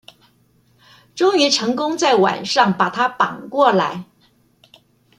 [1.15, 4.05] 終於成功在晚上把他綁過來